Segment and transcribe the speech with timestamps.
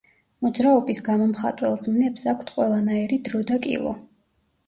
[0.43, 3.93] მოძრაობის გამომხატველ ზმნებს აქვთ ყველანაირი დრო და კილო.